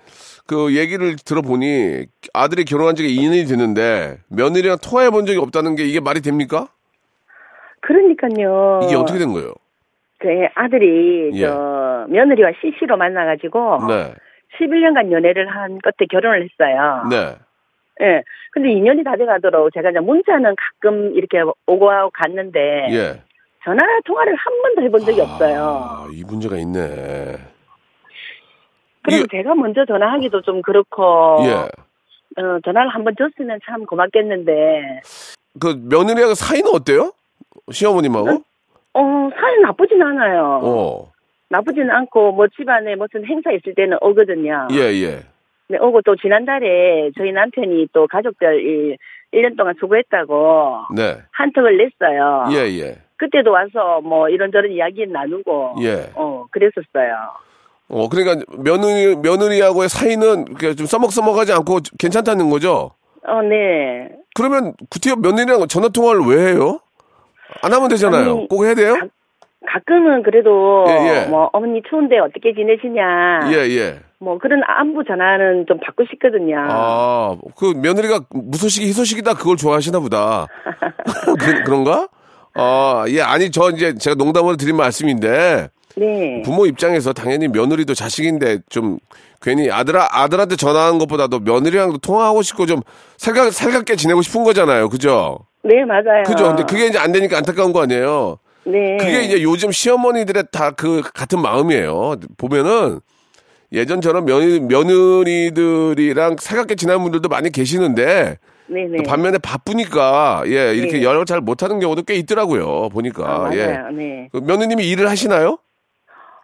[0.47, 6.01] 그 얘기를 들어보니 아들이 결혼한 지가 2년이 됐는데 며느리랑 통화해 본 적이 없다는 게 이게
[6.01, 6.69] 말이 됩니까?
[7.81, 8.81] 그러니까요.
[8.85, 9.53] 이게 어떻게 된 거예요?
[10.23, 11.47] 제 아들이 예.
[11.47, 14.13] 저 며느리와 CC로 만나가지고 네,
[14.61, 17.05] 11년간 연애를 한 끝에 결혼을 했어요.
[17.09, 17.37] 네.
[18.01, 18.23] 예.
[18.53, 22.59] 근데 2년이 다 돼가도록 제가 이제 문자는 가끔 이렇게 오고 갔는데
[22.91, 23.23] 예.
[23.65, 25.63] 전화 통화를 한 번도 해본 적이 없어요.
[25.65, 27.37] 아, 이 문제가 있네.
[29.03, 31.51] 그래서 이게- 제가 먼저 전화하기도 좀 그렇고 예.
[32.43, 35.01] 어, 전화를 한번 줬으면 참 고맙겠는데
[35.61, 37.13] 그 며느리하고 사이는 어때요?
[37.71, 38.43] 시어머님하고?
[38.95, 40.61] 어 사이 나쁘진 않아요.
[40.63, 41.13] 어.
[41.49, 44.69] 나쁘지는 않고 뭐 집안에 무슨 행사 있을 때는 오거든요.
[44.73, 45.21] 예, 예.
[45.71, 48.97] 네, 오고 또 지난달에 저희 남편이 또 가족들 이
[49.33, 51.19] 1년 동안 수고했다고 네.
[51.31, 52.47] 한턱을 냈어요.
[52.51, 52.99] 예, 예.
[53.19, 56.11] 그때도 와서 뭐 이런저런 이야기 나누고 예.
[56.17, 57.15] 어 그랬었어요.
[57.89, 62.91] 어, 그러니까 며느리, 며느리하고의 사이는 좀 써먹써먹하지 않고 괜찮다는 거죠?
[63.27, 64.09] 어, 네.
[64.35, 66.81] 그러면 구태여 며느리랑 전화 통화를 왜 해요?
[67.63, 68.31] 안 하면 되잖아요.
[68.31, 68.95] 아니, 꼭 해야 돼요?
[68.95, 69.07] 가-
[69.67, 71.27] 가끔은 그래도 예, 예.
[71.29, 73.53] 뭐 어머니 추운데 어떻게 지내시냐.
[73.53, 74.01] 예, 예.
[74.19, 76.57] 뭐 그런 안부 전화는 좀 받고 싶거든요.
[76.69, 80.47] 아, 그 며느리가 무소식이 희소식이다 그걸 좋아하시나 보다.
[81.39, 82.09] 그, 그런가?
[82.55, 86.43] 아, 예, 아니, 저 이제 제가 농담으로 드린 말씀인데, 네.
[86.45, 88.99] 부모 입장에서 당연히 며느리도 자식인데 좀
[89.41, 92.81] 괜히 아들아, 아들한테 전화하는 것보다도 며느리랑도 통화하고 싶고 좀
[93.17, 94.89] 살갑, 살갑게 지내고 싶은 거잖아요.
[94.89, 95.39] 그죠?
[95.63, 96.23] 네, 맞아요.
[96.27, 96.49] 그죠?
[96.49, 98.39] 근데 그게 이제 안 되니까 안타까운 거 아니에요?
[98.65, 98.97] 네.
[98.99, 102.17] 그게 이제 요즘 시어머니들의 다 그 같은 마음이에요.
[102.39, 103.01] 보면은
[103.73, 109.03] 예전처럼 며느리, 며느리들이랑 살갑게 지내는 분들도 많이 계시는데 네네.
[109.07, 111.03] 반면에 바쁘니까 예 이렇게 네.
[111.05, 112.89] 연락을 잘 못하는 경우도 꽤 있더라고요.
[112.91, 113.51] 보니까 아.
[113.55, 114.29] 예 네.
[114.33, 115.59] 그 며느님이 일을 하시나요?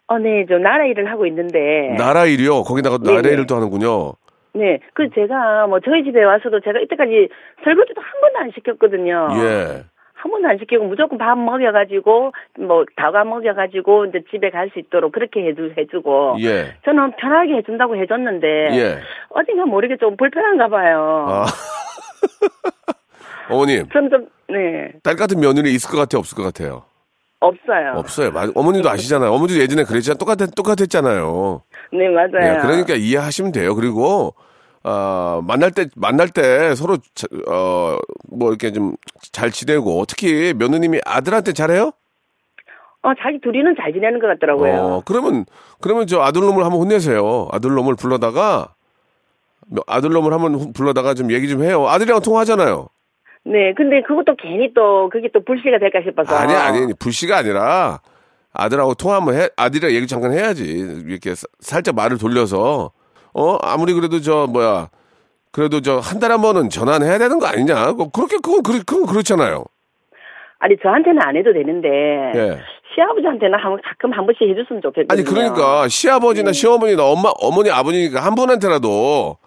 [0.09, 1.93] 어, 네, 저 나라 일을 하고 있는데.
[1.97, 2.63] 나라 일이요.
[2.63, 3.15] 거기다가 네네.
[3.17, 4.13] 나라 일을 또 하는군요.
[4.53, 4.79] 네.
[4.93, 7.27] 그 제가 뭐 저희 집에 와서도 제가 이때까지
[7.65, 9.27] 설거지도 한 번도 안 시켰거든요.
[9.43, 9.83] 예.
[10.19, 15.11] 한 번도 안 시키고 무조건 밥 먹여가지고 뭐 다가 먹여가지고 이제 집에 갈 수 있도록
[15.13, 16.75] 그렇게 해주 해주고 예.
[16.85, 18.99] 저는 편하게 해준다고 해줬는데 예.
[19.29, 21.25] 어딘가 모르게 좀 불편한가 봐요.
[21.29, 21.45] 아.
[23.49, 26.83] 어머님, 점점 네딸 같은 며느리 있을 것 같아요, 없을 것 같아요?
[27.39, 27.93] 없어요.
[27.95, 28.31] 없어요.
[28.31, 29.31] 마- 어머님도 아시잖아요.
[29.31, 30.17] 어머니도 예전에 그랬잖아요.
[30.17, 31.61] 똑같, 똑같았잖아요.
[31.93, 32.57] 네 맞아요.
[32.57, 33.75] 예, 그러니까 이해하시면 돼요.
[33.75, 34.33] 그리고,
[34.87, 37.97] 어, 만날 때, 만날 때 서로, 자- 어,
[38.29, 38.95] 뭐 이렇게 좀
[39.33, 41.91] 잘 지내고, 특히 며느님이 아들한테 잘해요?
[43.03, 44.73] 어 자기 둘이는 잘 지내는 것 같더라고요.
[44.73, 45.45] 어, 그러면,
[45.81, 47.49] 그러면 저 아들놈을 한번 혼내세요.
[47.51, 48.73] 아들놈을 불러다가,
[49.67, 51.87] 뭐 아들놈을 한번 후- 불러다가 좀 얘기 좀 해요.
[51.87, 52.87] 아들이랑 통화하잖아요.
[53.45, 56.35] 네 근데 그것도 괜히 또 그게 또 불씨가 될까 싶어서.
[56.35, 57.99] 아니, 아니, 불씨가 아니라
[58.53, 60.63] 아들하고 통화 한번 해, 아들이랑 얘기 잠깐 해야지.
[61.05, 62.91] 이렇게 사- 살짝 말을 돌려서,
[63.37, 64.89] 어, 아무리 그래도 저, 뭐야,
[65.51, 67.93] 그래도 저 한 달에 한 번은 전화는 해야 되는 거 아니냐.
[67.93, 69.63] 그- 그렇게, 그건, 그렇, 그건 그렇잖아요.
[70.59, 71.87] 아니 저한테는 안 해도 되는데
[72.35, 72.59] 예.
[72.95, 75.07] 시아버지한테는 한, 가끔 한 번씩 해줬으면 좋겠거든요.
[75.11, 79.37] 아니, 그러니까 시아버지나 시어머니나 엄마, 어머니, 아버지니까 한 분한테라도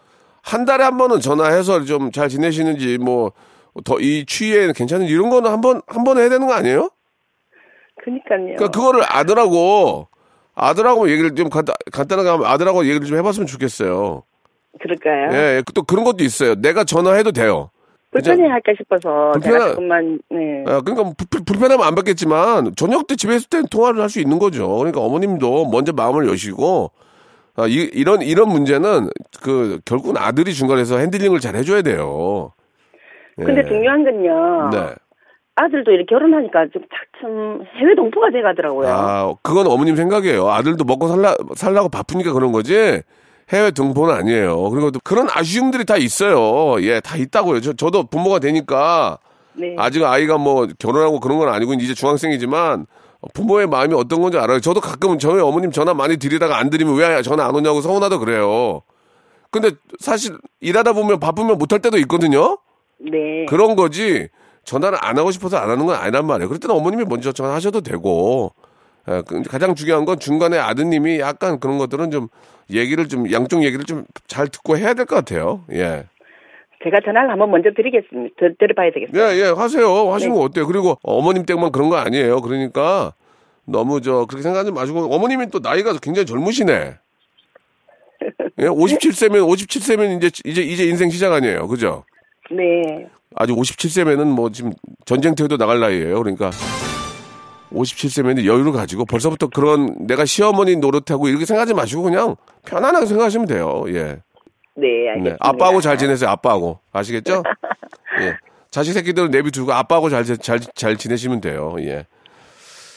[0.43, 3.33] 한 달에 한 번은 전화해서 좀 잘 지내시는지 뭐,
[3.85, 6.91] 더 이 추위에 괜찮은지 이런 거는 한 번, 한 번 해야 되는 거 아니에요?
[8.03, 8.39] 그러니까요.
[8.57, 10.07] 그러니까 그거를 아들하고
[10.55, 14.23] 아들하고 얘기를 좀 간단, 간단하게 하면 아들하고 얘기를 좀 해봤으면 좋겠어요.
[14.81, 15.29] 그럴까요?
[15.33, 16.55] 예, 또 그런 것도 있어요.
[16.55, 17.71] 내가 전화해도 돼요.
[18.13, 20.65] 불편해 할까 싶어서 불편하- 제가 조금만 네.
[20.67, 24.21] 아, 그러니까 뭐 불, 불편하면 안 받겠지만 저녁 때 집에 있을 땐 통화를 할 수
[24.21, 24.69] 있는 거죠.
[24.79, 26.91] 그러니까 어머님도 먼저 마음을 여시고
[27.57, 29.11] 아, 이, 이런 이런 문제는
[29.43, 32.53] 그 결국은 아들이 중간에서 핸들링을 잘 해줘야 돼요.
[33.39, 33.45] 예.
[33.45, 34.71] 근데 중요한 건요.
[34.73, 34.95] 네.
[35.65, 36.83] 아들도 이렇게 결혼하니까 좀
[37.21, 38.89] 참 해외 동포가 돼 가더라고요.
[38.89, 40.49] 아, 그건 어머님 생각이에요.
[40.49, 43.03] 아들도 먹고 살라, 살라고 바쁘니까 그런 거지.
[43.51, 44.71] 해외 등본은 아니에요.
[44.71, 46.83] 그리고 또 그런 아쉬움들이 다 있어요.
[46.83, 47.61] 예, 다 있다고요.
[47.61, 49.19] 저, 저도 부모가 되니까
[49.55, 49.75] 네.
[49.77, 52.87] 아직 아이가 뭐 결혼하고 그런 건 아니고 이제 중학생이지만
[53.35, 54.61] 부모의 마음이 어떤 건지 알아요.
[54.61, 58.83] 저도 가끔은 저희 어머님 전화 많이 드리다가 안 드리면 왜 전화 안 오냐고 서운하다 그래요.
[59.51, 62.57] 근데 사실 일하다 보면 바쁘면 못할 때도 있거든요.
[62.99, 63.47] 네.
[63.49, 64.29] 그런 거지
[64.71, 66.49] 전화를 안 하고 싶어서 안 하는 건 아니란 말이에요.
[66.49, 68.53] 그럴 때는 어머님이 먼저 전화하셔도 되고
[69.09, 72.29] 예, 그 가장 중요한 건 중간에 아드님이 약간 그런 것들은 좀
[72.71, 75.65] 얘기를 좀 양쪽 얘기를 좀 잘 듣고 해야 될 것 같아요.
[75.73, 76.05] 예.
[76.85, 78.35] 제가 전화를 한번 먼저 드리겠습니다.
[78.39, 79.21] 드, 들어봐야 되겠어요.
[79.21, 80.13] 예, 예, 하세요.
[80.13, 80.45] 하시면 네.
[80.45, 80.67] 어때요?
[80.69, 82.41] 그리고 어머님 때문에 그런 거 아니에요.
[82.41, 83.13] 그러니까
[83.65, 86.95] 너무 저 그렇게 생각하지 마시고 어머님이 또 나이가 굉장히 젊으시네.
[88.61, 91.67] 예, 57세면 57세면 이제 이제 이제 인생 시작 아니에요.
[91.67, 92.05] 그죠?
[92.51, 93.07] 네.
[93.37, 94.73] 아직 57세면은 뭐 지금
[95.07, 96.19] 전쟁터에도 나갈 나이예요.
[96.19, 96.51] 그러니까
[97.73, 102.35] 57세면 여유를 가지고 벌써부터 그런 내가 시어머니 노릇하고 이렇게 생각하지 마시고 그냥
[102.67, 103.85] 편안하게 생각하시면 돼요.
[103.89, 104.19] 예.
[104.77, 105.31] 네, 알겠습니다.
[105.31, 105.37] 네.
[105.41, 106.31] 아빠하고 잘 지내세요.
[106.31, 106.81] 아빠하고.
[106.93, 107.43] 아시겠죠?
[108.23, 108.37] 예.
[108.71, 111.77] 자식 새끼들은 내비 두고 아빠하고 잘, 지- 잘, 잘 지내시면 돼요.
[111.81, 112.07] 예.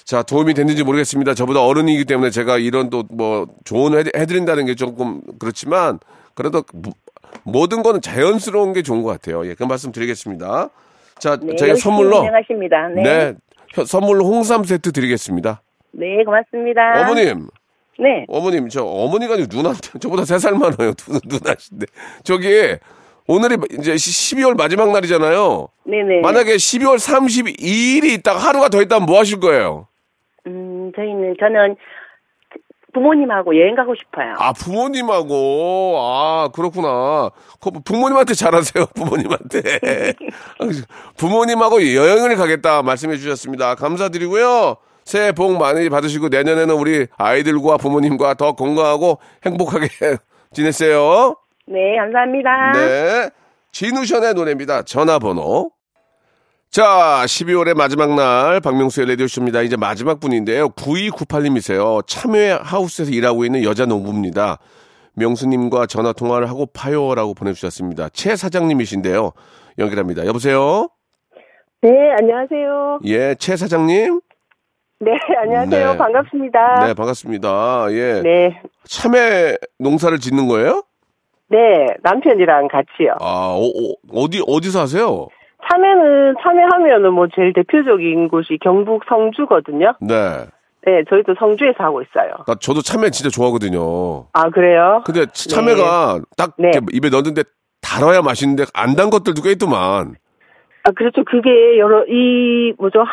[0.05, 1.33] 자, 도움이 됐는지 모르겠습니다.
[1.33, 5.99] 저보다 어른이기 때문에 제가 이런 또 뭐 조언을 해- 해드린다는 게 조금 그렇지만
[6.35, 6.63] 그래도
[7.43, 9.45] 모- 모든 거는 자연스러운 게 좋은 것 같아요.
[9.47, 9.53] 예.
[9.55, 10.69] 그 말씀 드리겠습니다.
[11.19, 12.87] 자, 네, 저희가 선물로 운영하십니다.
[12.89, 13.01] 네.
[13.03, 13.03] 네.
[13.03, 13.33] 네.
[13.73, 15.61] 혀- 선물로 홍삼 세트 드리겠습니다.
[16.25, 17.01] 고맙습니다.
[17.01, 17.47] 어머님,
[17.99, 18.25] 네.
[18.27, 20.93] 어머님, 저 어머니가 누나한테 저보다 세 살 많아요.
[20.93, 21.85] 누, 누나신데.
[22.23, 22.75] 저기
[23.27, 25.67] 오늘이 이제 12월 마지막 날이잖아요.
[25.85, 26.21] 네네.
[26.21, 29.87] 만약에 12월 32일이 있다가 하루가 더 있다면 뭐 하실 거예요?
[30.47, 31.75] 음, 저희는, 저는
[32.93, 34.35] 부모님하고 여행 가고 싶어요.
[34.37, 37.31] 아, 부모님하고, 아, 그렇구나.
[37.59, 40.13] 그 부모님한테 잘하세요, 부모님한테.
[41.17, 43.75] 부모님하고 여행을 가겠다 말씀해 주셨습니다.
[43.75, 44.77] 감사드리고요.
[45.03, 49.87] 새해 복 많이 받으시고 내년에는 우리 아이들과 부모님과 더 건강하고 행복하게
[50.53, 51.35] 지내세요.
[51.67, 52.71] 네, 감사합니다.
[52.73, 53.29] 네.
[53.73, 54.83] 진우션의 노래입니다.
[54.83, 55.71] 전화번호.
[56.73, 56.81] 자,
[57.27, 59.61] 12월의 마지막 날 박명수의 라디오쇼입니다.
[59.61, 60.69] 이제 마지막 분인데요.
[60.69, 62.01] 9298님이세요.
[62.07, 64.57] 참외 하우스에서 일하고 있는 여자 농부입니다.
[65.13, 68.09] 명수님과 전화 통화를 하고 파요라고 보내주셨습니다.
[68.09, 69.33] 최 사장님이신데요.
[69.77, 70.25] 연결합니다.
[70.25, 70.89] 여보세요?
[71.83, 73.01] 네, 안녕하세요.
[73.05, 74.19] 예, 최 사장님?
[74.97, 75.11] 네,
[75.43, 75.91] 안녕하세요.
[75.91, 75.97] 네.
[75.99, 76.87] 반갑습니다.
[76.87, 77.85] 네, 반갑습니다.
[77.91, 78.21] 예.
[78.23, 78.61] 네.
[78.85, 80.81] 참외 농사를 짓는 거예요?
[81.49, 81.59] 네,
[82.01, 83.17] 남편이랑 같이요.
[83.19, 85.27] 아, 어, 디 어디서 하세요?
[85.69, 89.93] 참외는 참외하면은 뭐 제일 대표적인 곳이 경북 성주거든요.
[90.01, 90.45] 네.
[90.85, 92.31] 네, 저희도 성주에서 하고 있어요.
[92.45, 94.27] 나 저도 참외 진짜 좋아하거든요.
[94.33, 95.01] 아 그래요?
[95.05, 96.71] 근데 참외가 딱 네.
[96.91, 97.43] 입에 넣었는데
[97.81, 100.15] 달아야 맛있는데 안 단 것들도 꽤 있더만.
[100.83, 101.23] 아 그렇죠.
[101.23, 102.99] 그게 여러 이 뭐죠?
[103.03, 103.11] 하,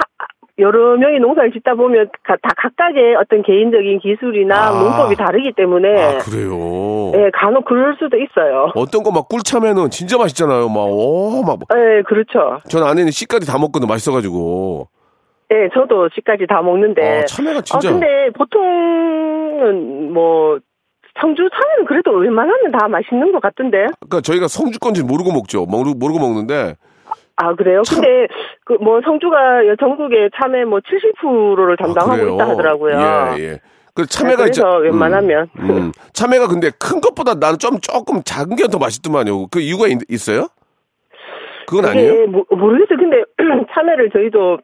[0.61, 4.71] 여러 명이 농사를 짓다 보면 가- 다 각각의 어떤 개인적인 기술이나 아.
[4.73, 7.11] 농법이 다르기 때문에 아 그래요.
[7.13, 8.71] 네, 간혹 그럴 수도 있어요.
[8.75, 10.69] 어떤 거 막 꿀참외는 진짜 맛있잖아요.
[10.69, 11.59] 막, 오, 막.
[11.75, 12.59] 네, 그렇죠.
[12.69, 14.89] 전 안에는 씨까지 다 먹거든, 맛있어 가지고.
[15.49, 17.03] 네, 저도 집까지 다 먹는데.
[17.23, 17.89] 어, 참외가 진짜.
[17.89, 20.59] 아, 근데 보통은 뭐
[21.21, 23.87] 성주 참외는 그래도 웬만하면 다 맛있는 것 같던데.
[24.01, 25.67] 그러니까 저희가 성주 건지 모르고 먹죠.
[25.67, 26.77] 모르고, 모르고 먹는데.
[27.43, 27.83] 아 그래요?
[27.83, 28.29] 참- 근데
[28.65, 32.35] 그 뭐 성주가 전국의 참외 뭐 70%를 아, 담당하고 그래요?
[32.35, 32.97] 있다 하더라고요.
[33.39, 33.59] 예, 예.
[33.95, 35.49] 그 참외가 그래서 진짜- 음, 웬만하면.
[35.59, 39.49] 음, 참외가 근데 큰 것보다 나는 좀 조금 작은 게 더 맛있더만요.
[39.49, 39.99] 그 이유가 있,
[40.31, 40.47] 어요
[41.67, 42.27] 그건 아니에요?
[42.27, 42.99] 모, 모르겠어요.
[42.99, 43.23] 근데
[43.75, 44.59] 참외를 저희도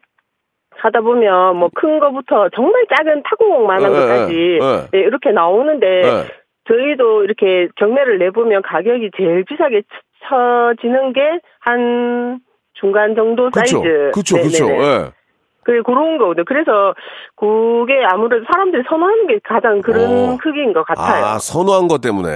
[0.79, 4.87] 하다 보면 뭐 큰 거부터 정말 작은 타구공만한 예, 예, 것까지 예.
[4.97, 6.23] 예, 이렇게 나오는데 네.
[6.67, 9.97] 저희도 이렇게 경매를 내보면 가격이 제일 비싸게 쳐-
[10.29, 11.21] 쳐지는 게
[11.61, 12.39] 한
[12.79, 14.11] 중간 정도 그쵸, 사이즈.
[14.13, 14.37] 그쵸.
[14.37, 14.83] 네네네.
[14.83, 15.11] 예.
[15.63, 16.45] 그 그런 거거든요.
[16.45, 16.93] 그래서
[17.35, 20.37] 그게 아무래도 사람들이 선호하는 게 가장 그런 어.
[20.41, 21.25] 크기인 것 같아요.
[21.25, 22.29] 아, 선호한 것 때문에.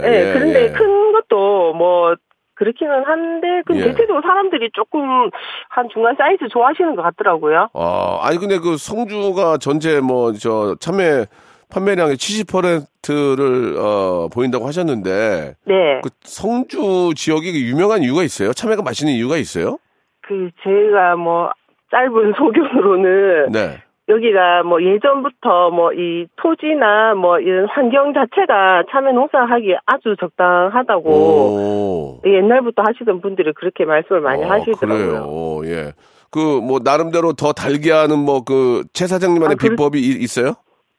[0.00, 0.72] 네, 예, 그런데 예.
[0.72, 2.16] 큰 것도 뭐
[2.56, 3.82] 그렇기는 한데 그 예.
[3.84, 5.30] 대체적으로 사람들이 조금
[5.68, 7.68] 한 중간 사이즈 좋아하시는 것 같더라고요.
[7.72, 11.26] 아, 아니 근데 그 성주가 전체 뭐 저 참외
[11.70, 18.52] 판매량의 70%를 어 보인다고 하셨는데 네, 그 성주 지역이 유명한 이유가 있어요?
[18.52, 19.78] 참외가 맛있는 이유가 있어요?
[20.22, 21.50] 그 제가 뭐
[21.90, 23.78] 짧은 소견으로는 네.
[24.08, 32.20] 여기가 뭐 예전부터 뭐 이 토지나 뭐 이런 환경 자체가 참외 농사하기 아주 적당하다고 오.
[32.24, 35.60] 옛날부터 하시던 분들이 그렇게 말씀을 많이 어, 하시더라고요.
[35.60, 35.60] 그래요.
[35.64, 35.92] 예.
[36.30, 40.54] 그 뭐 나름대로 더 달게 하는 뭐 그 최 사장님만의 아, 비법이 이- 있어요?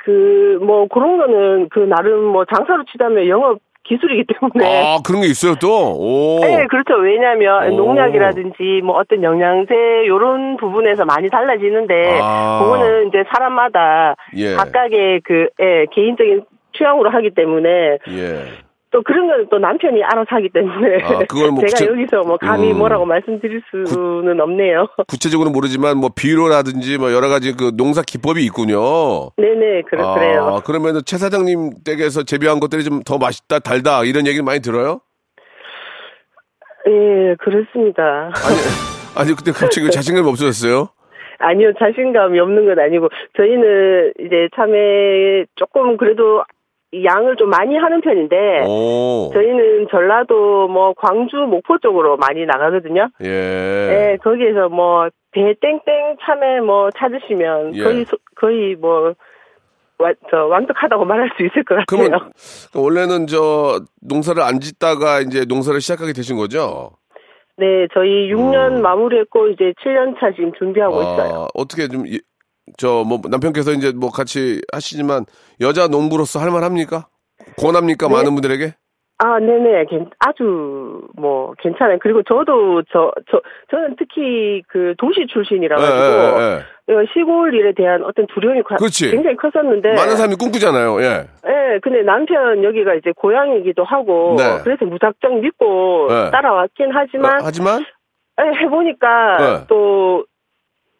[0.08, 5.28] 그 뭐 그런 거는 그 나름 뭐 장사로 치자면 영업 기술이기 때문에 아, 그런 게
[5.28, 5.96] 있어요, 또?
[5.98, 6.40] 오.
[6.42, 6.96] 네, 그렇죠.
[6.96, 7.78] 왜냐하면 오.
[7.78, 9.74] 농약이라든지 뭐 어떤 영양제
[10.08, 12.60] 요런 부분에서 많이 달라지는데 아.
[12.62, 14.56] 그거는 이제 사람마다 예.
[14.56, 16.44] 각각의 그 예, 개인적인
[16.78, 17.70] 취향으로 하기 때문에
[18.10, 18.44] 예.
[18.92, 22.38] 또 그런 건 또 남편이 알아서 하기 때문에 아, 그걸 뭐 제가 구체- 여기서 뭐
[22.38, 22.78] 감히 음.
[22.80, 24.88] 뭐라고 말씀드릴 수는 없네요.
[25.08, 29.30] 구체적으로는 모르지만 뭐 비료라든지 뭐 여러 가지 그 농사 기법이 있군요.
[29.38, 30.62] 네네 그래, 아, 그래요.
[30.66, 35.02] 그러면은 최 사장님 댁에서 재배한 것들이 좀 더 맛있다, 달다 이런 얘기를 많이 들어요?
[36.88, 38.32] 예, 그렇습니다.
[38.34, 38.58] 아니,
[39.16, 40.90] 아니 근데 갑자기 왜 자신감이 없어졌어요?
[41.40, 46.44] 아니요, 자신감이 없는 건 아니고, 저희는 이제 참에 조금 그래도
[46.94, 53.10] 양을 좀 많이 하는 편인데, 오, 저희는 전라도 뭐 광주, 목포 쪽으로 많이 나가거든요.
[53.24, 57.84] 예, 네, 거기에서 뭐, 대땡땡 참외 뭐 찾으시면 예.
[57.84, 59.14] 거의, 소- 거의 뭐,
[60.00, 61.86] 와, 저, 완벽하다고 말할 수 있을 것 같아요.
[62.10, 62.32] 그러면
[62.74, 66.92] 원래는 저 농사를 안 짓다가 이제 농사를 시작하게 되신 거죠?
[67.58, 68.82] 네, 저희 6년 음.
[68.82, 71.34] 마무리했고, 이제 7년 차 지금 준비하고 있어요.
[71.44, 72.04] 아, 어떻게 좀
[72.78, 75.26] 저 뭐 남편께서 이제 뭐 같이 하시지만
[75.62, 77.08] 여자 농부로서 할 만합니까?
[77.62, 78.14] 권합니까 네.
[78.14, 78.74] 많은 분들에게?
[79.20, 79.86] 아, 네네.
[79.90, 81.98] 괜- 아주, 뭐, 괜찮아요.
[82.00, 87.74] 그리고 저도, 저, 저, 저는 특히 그 도시 출신이라 가지고, 예, 예, 어, 시골 일에
[87.74, 89.10] 대한 어떤 두려움이 과- 그렇지.
[89.10, 91.02] 굉장히 컸었는데, 많은 사람이 꿈꾸잖아요.
[91.02, 91.26] 예.
[91.48, 94.60] 예, 근데 남편 여기가 이제 고향이기도 하고, 네.
[94.64, 96.30] 그래서 무작정 믿고 네.
[96.30, 97.84] 따라왔긴 하지만, 어, 하지만
[98.40, 99.66] 예, 해보니까 네.
[99.68, 100.26] 또,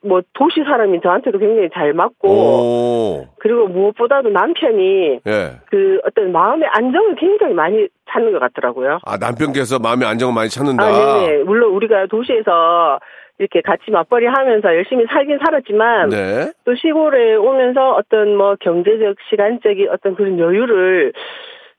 [0.04, 5.52] 뭐, 도시 사람이 저한테도 굉장히 잘 맞고, 오, 그리고 무엇보다도 남편이 예.
[5.70, 9.00] 그 어떤 마음의 안정을 굉장히 많이 찾는 것 같더라고요.
[9.06, 10.84] 아 남편께서 마음의 안정을 많이 찾는다.
[10.84, 11.44] 아, 네네.
[11.44, 13.00] 물론 우리가 도시에서
[13.40, 16.52] 이렇게 같이 맞벌이 하면서 열심히 살긴 살았지만, 네.
[16.64, 21.14] 또 시골에 오면서 어떤 뭐 경제적, 시간적인 어떤 그런 여유를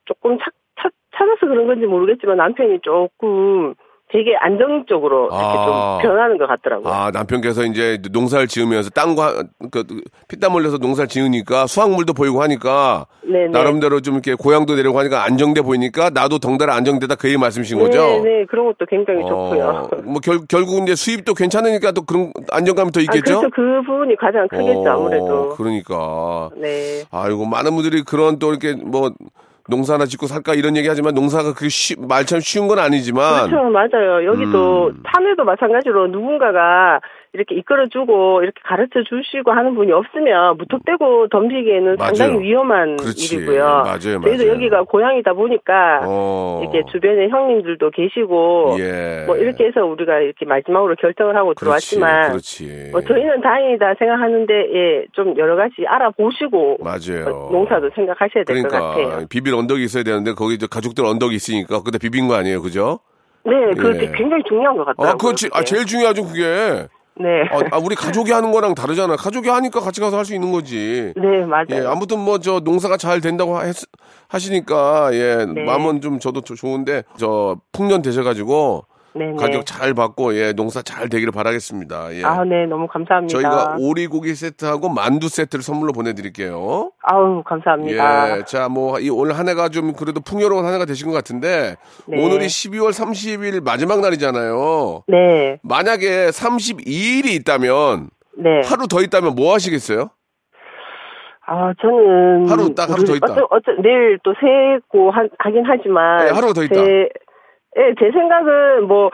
[0.05, 3.75] 조금 찾, 찾, 찾아서 그런 건지 모르겠지만 남편이 조금
[4.11, 5.99] 되게 안정적으로 이렇게 아.
[6.01, 6.93] 좀 변하는 것 같더라고요.
[6.93, 9.85] 아 남편께서 이제 농사를 지으면서 땅과 그
[10.29, 13.49] 피땀 흘려서 농사를 지으니까 수확물도 보이고 하니까 네네.
[13.49, 17.99] 나름대로 좀 이렇게 고향도 내려고 하니까 안정돼 보이니까 나도 덩달아 안정되다 그 얘기 말씀이신 거죠?
[17.99, 18.47] 네네.
[18.47, 19.65] 그런 것도 굉장히 좋고요.
[19.93, 23.41] 어, 뭐 결, 결국 이제 수입도 괜찮으니까 또 그런 안정감이 더 아, 있겠죠?
[23.41, 23.51] 그렇죠.
[23.55, 25.49] 그 부분이 가장 크겠죠, 어, 아무래도.
[25.57, 26.51] 그러니까.
[26.57, 27.03] 네.
[27.11, 29.11] 아이고 많은 분들이 그런 또 이렇게 뭐
[29.69, 34.25] 농사나 짓고 살까 이런 얘기 하지만 농사가 그게 쉬, 말처럼 쉬운 건 아니지만 그렇죠, 맞아요.
[34.25, 35.03] 여기도 음.
[35.07, 37.01] 참외도 마찬가지로 누군가가
[37.33, 42.15] 이렇게 이끌어주고 이렇게 가르쳐 주시고 하는 분이 없으면 무턱대고 덤비기에는 맞아요.
[42.15, 43.37] 상당히 위험한 그렇지.
[43.37, 43.65] 일이고요.
[43.65, 44.49] 맞아요, 저희도 맞아요.
[44.49, 46.61] 여기가 고향이다 보니까 어.
[46.63, 49.25] 이렇게 주변에 형님들도 계시고 예.
[49.27, 51.61] 뭐 이렇게 해서 우리가 이렇게 마지막으로 결정을 하고 그렇지,
[51.97, 52.89] 들어왔지만 그렇지.
[52.93, 57.27] 뭐 저희는 다행이다 생각하는데 예, 좀 여러 가지 알아보시고 맞아요.
[57.27, 59.27] 어, 농사도 생각하셔야 될것 그러니까 같아요.
[59.29, 63.01] 비빌 언덕이 있어야 되는데 거기 이제 가족들 언덕이 있으니까 그때 비빈 거 아니에요, 그죠?
[63.45, 64.13] 네, 그게 예.
[64.15, 65.11] 굉장히 중요한 것 같더라고요.
[65.11, 65.47] 아, 그렇지.
[65.53, 65.65] 아, 그게.
[65.65, 66.87] 제일 중요하죠, 그게.
[67.21, 67.43] 네.
[67.51, 69.17] 아, 아, 우리 가족이 하는 거랑 다르잖아.
[69.17, 71.13] 가족이 하니까 같이 가서 할 수 있는 거지.
[71.17, 71.67] 네, 맞아요.
[71.71, 73.75] 예, 아무튼 뭐 저 농사가 잘 된다고 했-
[74.29, 75.65] 하시니까 예, 네.
[75.65, 79.37] 마음은 좀 저도 조- 좋은데 저 풍년 되셔 가지고 네, 네.
[79.37, 82.15] 가격 잘 받고 예, 농사 잘 되기를 바라겠습니다.
[82.15, 82.25] 예.
[82.25, 83.33] 아, 네, 너무 감사합니다.
[83.33, 86.91] 저희가 오리고기 세트하고 만두 세트를 선물로 보내드릴게요.
[87.03, 88.39] 아우, 감사합니다.
[88.39, 92.25] 예, 자, 뭐, 이올한 해가 좀 그래도 풍요로운 한 해가 되신 것 같은데, 네.
[92.25, 95.05] 오늘이 12월 30일 마지막 날이잖아요.
[95.09, 98.61] 네, 만약에 32일이 있다면, 네.
[98.65, 100.11] 하루 더 있다면 뭐 하시겠어요?
[101.51, 102.47] 아, 저는.
[102.51, 103.33] 하루, 딱 하루 더 있다.
[103.33, 106.19] 어쩌, 어쩌, 내일 또 세고 하, 하긴 하지만.
[106.19, 106.75] 네, 하루가 더 있다.
[106.75, 107.09] 제,
[107.77, 109.11] 예, 제 생각은 뭐,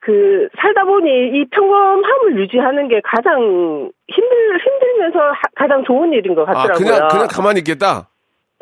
[0.00, 6.42] 그, 살다 보니 이 평범함을 유지하는 게 가장 힘들, 힘들면서 하- 가장 좋은 일인 것
[6.48, 6.86] 아, 같더라고요.
[6.86, 8.08] 그냥, 그냥 가만히 있겠다?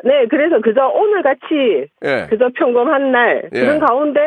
[0.03, 2.27] 네, 그래서 그저 오늘 같이 예.
[2.29, 3.59] 그저 평범한 날 예.
[3.59, 4.19] 그런 가운데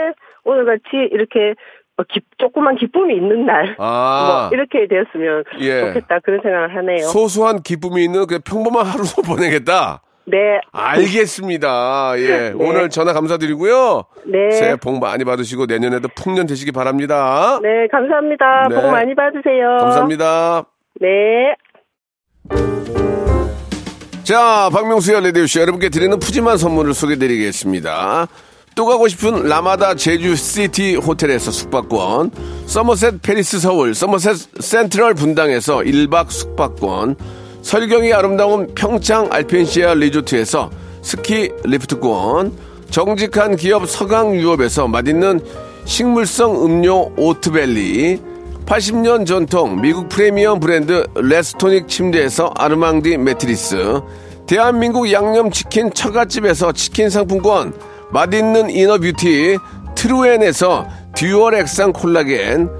[0.45, 1.55] 오늘 같이 이렇게
[1.97, 4.49] 어, 기, 조그만 기쁨이 있는 날 아.
[4.51, 5.81] 뭐 이렇게 되었으면 예.
[5.93, 6.99] 좋겠다 그런 생각을 하네요.
[7.07, 10.03] 소소한 기쁨이 있는 그 평범한 하루로 보내겠다?
[10.31, 12.13] 네, 알겠습니다.
[12.19, 12.53] 예.
[12.57, 14.05] 오늘 전화 감사드리고요.
[14.27, 17.59] 네, 새해 복 많이 받으시고 내년에도 풍년 되시기 바랍니다.
[17.63, 18.69] 네, 감사합니다.
[18.69, 18.75] 네.
[18.75, 19.79] 복 많이 받으세요.
[19.81, 20.65] 감사합니다.
[21.01, 21.09] 네.
[24.23, 28.29] 자, 박명수의 라디오쇼 여러분께 드리는 푸짐한 선물을 소개드리겠습니다.
[28.77, 32.31] 또 가고 싶은 라마다 제주시티 호텔에서 숙박권,
[32.67, 37.17] 서머셋 팰리스 서울, 서머셋 센트럴 분당에서 1박 숙박권,
[37.63, 40.71] 설경이 아름다운 평창 알펜시아 리조트에서
[41.03, 42.53] 스키 리프트권,
[42.91, 45.41] 정직한 기업 서강유업에서 맛있는
[45.85, 48.21] 식물성 음료 오트벨리,
[48.67, 54.01] 80년 전통 미국 프리미엄 브랜드 레스토닉 침대에서 아르망디 매트리스
[54.47, 57.73] 대한민국 양념치킨 처갓집에서 치킨 상품권
[58.13, 59.59] 맛있는 inner beauty
[59.97, 60.87] 트루엔에서
[61.17, 62.80] dual 액상 콜라겐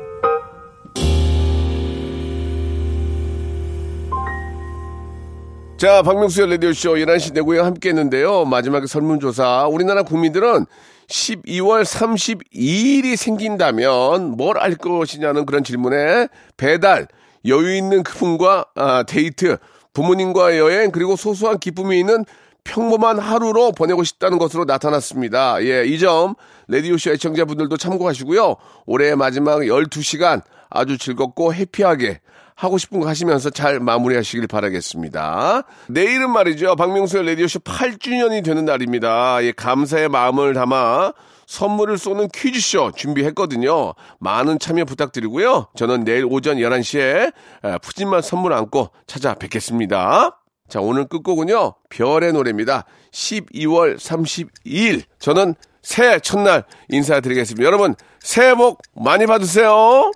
[5.81, 8.45] 자, 박명수의 라디오쇼 11시 내고향 함께 했는데요.
[8.45, 9.65] 마지막에 설문조사.
[9.65, 10.67] 우리나라 국민들은
[11.07, 17.07] 12월 32일이 생긴다면 뭘할 것이냐는 그런 질문에 배달,
[17.47, 19.57] 여유 있는 그분과 아, 데이트,
[19.95, 22.25] 부모님과 여행, 그리고 소소한 기쁨이 있는
[22.63, 25.63] 평범한 하루로 보내고 싶다는 것으로 나타났습니다.
[25.63, 26.35] 예, 이 점
[26.67, 28.55] 라디오쇼 애청자분들도 참고하시고요.
[28.85, 32.19] 올해의 마지막 12시간 아주 즐겁고 해피하게
[32.61, 35.63] 하고 싶은 거 하시면서 잘 마무리하시길 바라겠습니다.
[35.87, 36.75] 내일은 말이죠.
[36.75, 39.43] 박명수의 라디오쇼 8주년이 되는 날입니다.
[39.43, 41.13] 예, 감사의 마음을 담아
[41.47, 43.95] 선물을 쏘는 퀴즈쇼 준비했거든요.
[44.19, 45.69] 많은 참여 부탁드리고요.
[45.75, 47.33] 저는 내일 오전 11시에
[47.81, 50.37] 푸짐한 선물 안고 찾아뵙겠습니다.
[50.69, 51.73] 자, 오늘 끝곡은요.
[51.89, 52.85] 별의 노래입니다.
[53.11, 55.01] 12월 32일.
[55.17, 57.65] 저는 새해 첫날 인사드리겠습니다.
[57.65, 60.11] 여러분, 새해 복 많이 받으세요.